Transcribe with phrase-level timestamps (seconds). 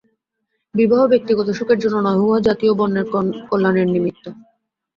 [0.75, 3.05] বিবাহ ব্যক্তিগত সুখের জন্য নহে, উহা জাতি ও বর্ণের
[3.49, 4.25] কল্যাণের নিমিত্ত।